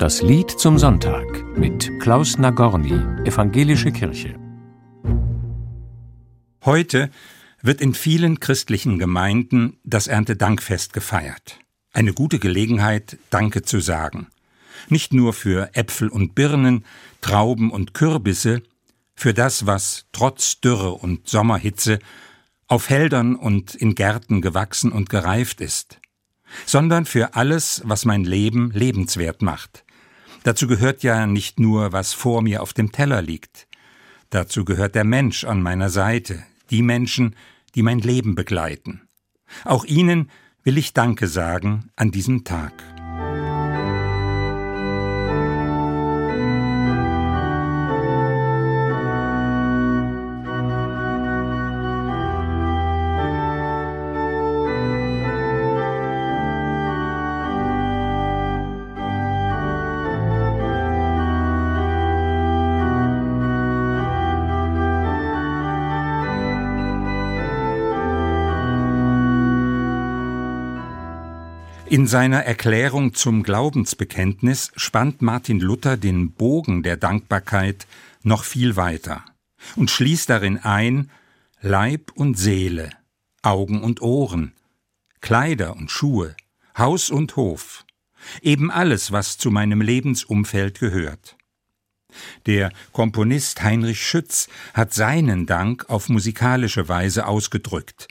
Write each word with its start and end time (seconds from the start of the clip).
Das 0.00 0.22
Lied 0.22 0.50
zum 0.50 0.78
Sonntag 0.78 1.44
mit 1.58 1.90
Klaus 2.00 2.38
Nagorny, 2.38 3.26
Evangelische 3.26 3.92
Kirche. 3.92 4.34
Heute 6.64 7.10
wird 7.60 7.82
in 7.82 7.92
vielen 7.92 8.40
christlichen 8.40 8.98
Gemeinden 8.98 9.78
das 9.84 10.06
Erntedankfest 10.06 10.94
gefeiert. 10.94 11.58
Eine 11.92 12.14
gute 12.14 12.38
Gelegenheit, 12.38 13.18
Danke 13.28 13.60
zu 13.60 13.80
sagen. 13.80 14.28
Nicht 14.88 15.12
nur 15.12 15.34
für 15.34 15.68
Äpfel 15.74 16.08
und 16.08 16.34
Birnen, 16.34 16.86
Trauben 17.20 17.70
und 17.70 17.92
Kürbisse, 17.92 18.62
für 19.14 19.34
das, 19.34 19.66
was 19.66 20.06
trotz 20.12 20.62
Dürre 20.62 20.92
und 20.92 21.28
Sommerhitze 21.28 21.98
auf 22.68 22.84
Feldern 22.84 23.36
und 23.36 23.74
in 23.74 23.94
Gärten 23.94 24.40
gewachsen 24.40 24.92
und 24.92 25.10
gereift 25.10 25.60
ist, 25.60 26.00
sondern 26.64 27.04
für 27.04 27.34
alles, 27.34 27.82
was 27.84 28.06
mein 28.06 28.24
Leben 28.24 28.70
lebenswert 28.70 29.42
macht. 29.42 29.84
Dazu 30.42 30.66
gehört 30.66 31.02
ja 31.02 31.26
nicht 31.26 31.60
nur, 31.60 31.92
was 31.92 32.12
vor 32.12 32.42
mir 32.42 32.62
auf 32.62 32.72
dem 32.72 32.92
Teller 32.92 33.22
liegt. 33.22 33.68
Dazu 34.30 34.64
gehört 34.64 34.94
der 34.94 35.04
Mensch 35.04 35.44
an 35.44 35.60
meiner 35.60 35.90
Seite, 35.90 36.42
die 36.70 36.82
Menschen, 36.82 37.36
die 37.74 37.82
mein 37.82 37.98
Leben 37.98 38.34
begleiten. 38.34 39.02
Auch 39.64 39.84
ihnen 39.84 40.30
will 40.62 40.78
ich 40.78 40.92
Danke 40.92 41.26
sagen 41.26 41.90
an 41.96 42.10
diesem 42.10 42.44
Tag. 42.44 42.99
In 71.90 72.06
seiner 72.06 72.44
Erklärung 72.44 73.14
zum 73.14 73.42
Glaubensbekenntnis 73.42 74.70
spannt 74.76 75.22
Martin 75.22 75.58
Luther 75.58 75.96
den 75.96 76.30
Bogen 76.30 76.84
der 76.84 76.96
Dankbarkeit 76.96 77.88
noch 78.22 78.44
viel 78.44 78.76
weiter 78.76 79.24
und 79.74 79.90
schließt 79.90 80.30
darin 80.30 80.58
ein 80.58 81.10
Leib 81.60 82.12
und 82.14 82.38
Seele, 82.38 82.90
Augen 83.42 83.82
und 83.82 84.02
Ohren, 84.02 84.52
Kleider 85.20 85.74
und 85.74 85.90
Schuhe, 85.90 86.36
Haus 86.78 87.10
und 87.10 87.34
Hof, 87.34 87.84
eben 88.40 88.70
alles, 88.70 89.10
was 89.10 89.36
zu 89.36 89.50
meinem 89.50 89.80
Lebensumfeld 89.80 90.78
gehört. 90.78 91.36
Der 92.46 92.70
Komponist 92.92 93.64
Heinrich 93.64 94.06
Schütz 94.06 94.48
hat 94.74 94.94
seinen 94.94 95.44
Dank 95.44 95.90
auf 95.90 96.08
musikalische 96.08 96.88
Weise 96.88 97.26
ausgedrückt, 97.26 98.06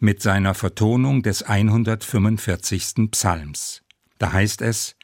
mit 0.00 0.22
seiner 0.22 0.54
Vertonung 0.54 1.22
des 1.22 1.42
145. 1.42 3.10
Psalms. 3.10 3.82
Da 4.18 4.32
heißt 4.32 4.62
es 4.62 4.96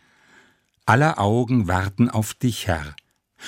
Aller 0.86 1.18
Augen 1.18 1.68
warten 1.68 2.08
auf 2.08 2.34
dich, 2.34 2.66
Herr, 2.66 2.94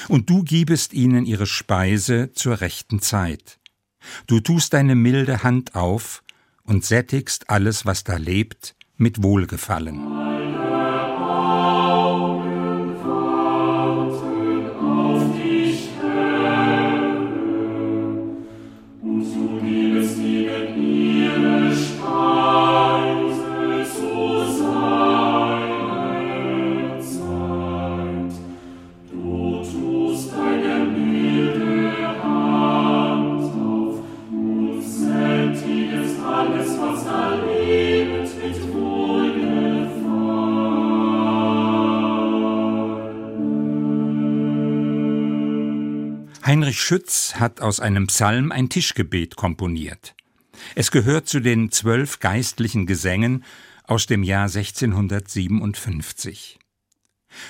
und 0.08 0.28
du 0.28 0.42
gibest 0.42 0.92
ihnen 0.92 1.24
ihre 1.24 1.46
Speise 1.46 2.32
zur 2.32 2.60
rechten 2.60 3.00
Zeit. 3.00 3.58
Du 4.26 4.40
tust 4.40 4.74
deine 4.74 4.94
milde 4.94 5.42
Hand 5.42 5.74
auf 5.74 6.22
und 6.64 6.84
sättigst 6.84 7.48
alles, 7.48 7.86
was 7.86 8.04
da 8.04 8.16
lebt, 8.16 8.76
mit 8.96 9.22
Wohlgefallen. 9.22 10.37
Heinrich 46.48 46.80
Schütz 46.80 47.34
hat 47.34 47.60
aus 47.60 47.78
einem 47.78 48.06
Psalm 48.06 48.50
ein 48.52 48.70
Tischgebet 48.70 49.36
komponiert. 49.36 50.14
Es 50.74 50.90
gehört 50.90 51.28
zu 51.28 51.40
den 51.40 51.70
zwölf 51.70 52.20
geistlichen 52.20 52.86
Gesängen 52.86 53.44
aus 53.84 54.06
dem 54.06 54.22
Jahr 54.22 54.44
1657. 54.44 56.58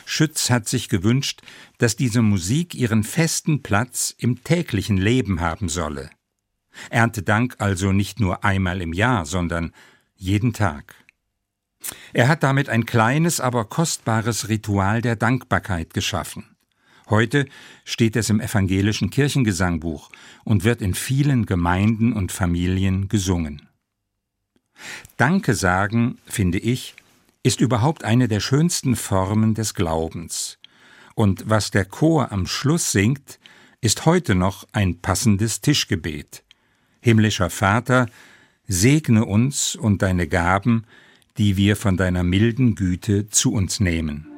Schütz 0.04 0.50
hat 0.50 0.68
sich 0.68 0.88
gewünscht, 0.88 1.42
dass 1.78 1.94
diese 1.94 2.22
Musik 2.22 2.74
ihren 2.74 3.04
festen 3.04 3.62
Platz 3.62 4.12
im 4.18 4.42
täglichen 4.42 4.96
Leben 4.96 5.40
haben 5.40 5.68
solle. 5.68 6.10
Erntedank 6.90 7.54
also 7.58 7.92
nicht 7.92 8.18
nur 8.18 8.42
einmal 8.42 8.82
im 8.82 8.92
Jahr, 8.92 9.26
sondern 9.26 9.70
jeden 10.16 10.52
Tag. 10.52 10.96
Er 12.12 12.26
hat 12.26 12.42
damit 12.42 12.68
ein 12.68 12.84
kleines, 12.84 13.38
aber 13.38 13.66
kostbares 13.66 14.48
Ritual 14.48 15.02
der 15.02 15.14
Dankbarkeit 15.14 15.94
geschaffen. 15.94 16.57
Heute 17.10 17.46
steht 17.84 18.16
es 18.16 18.28
im 18.28 18.40
evangelischen 18.40 19.10
Kirchengesangbuch 19.10 20.10
und 20.44 20.64
wird 20.64 20.82
in 20.82 20.94
vielen 20.94 21.46
Gemeinden 21.46 22.12
und 22.12 22.32
Familien 22.32 23.08
gesungen. 23.08 23.68
Danke 25.16 25.54
sagen, 25.54 26.18
finde 26.26 26.58
ich, 26.58 26.94
ist 27.42 27.60
überhaupt 27.60 28.04
eine 28.04 28.28
der 28.28 28.40
schönsten 28.40 28.94
Formen 28.94 29.54
des 29.54 29.74
Glaubens. 29.74 30.58
Und 31.14 31.48
was 31.48 31.70
der 31.70 31.84
Chor 31.84 32.30
am 32.30 32.46
Schluss 32.46 32.92
singt, 32.92 33.38
ist 33.80 34.06
heute 34.06 34.34
noch 34.34 34.66
ein 34.72 35.00
passendes 35.00 35.60
Tischgebet. 35.60 36.44
Himmlischer 37.00 37.48
Vater, 37.48 38.08
segne 38.66 39.24
uns 39.24 39.76
und 39.76 40.02
deine 40.02 40.28
Gaben, 40.28 40.84
die 41.38 41.56
wir 41.56 41.76
von 41.76 41.96
deiner 41.96 42.22
milden 42.22 42.74
Güte 42.74 43.28
zu 43.28 43.52
uns 43.52 43.80
nehmen. 43.80 44.37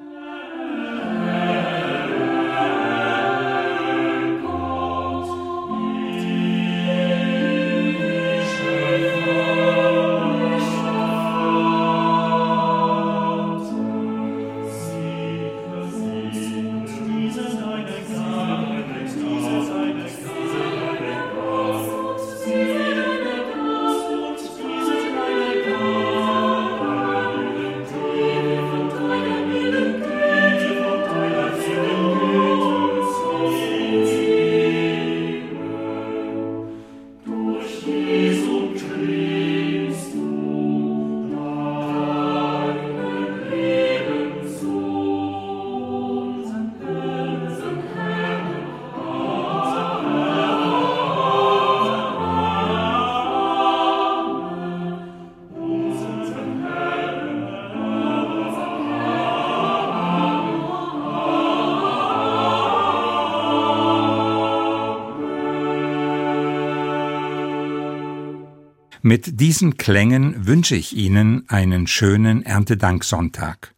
Mit 69.03 69.41
diesen 69.41 69.79
Klängen 69.79 70.47
wünsche 70.47 70.77
ich 70.77 70.95
Ihnen 70.95 71.49
einen 71.49 71.87
schönen 71.87 72.43
Erntedanksonntag. 72.43 73.75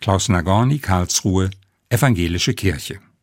Klaus 0.00 0.28
Nagorny, 0.28 0.78
Karlsruhe, 0.78 1.50
Evangelische 1.88 2.54
Kirche. 2.54 3.00